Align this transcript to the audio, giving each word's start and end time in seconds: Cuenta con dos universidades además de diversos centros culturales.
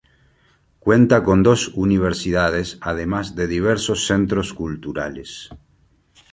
Cuenta 0.79 1.23
con 1.23 1.43
dos 1.43 1.67
universidades 1.75 2.79
además 2.81 3.35
de 3.35 3.45
diversos 3.45 4.07
centros 4.07 4.51
culturales. 4.51 5.49